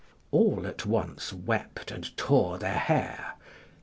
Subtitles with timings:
[0.31, 3.33] ["All at once wept and tore their hair."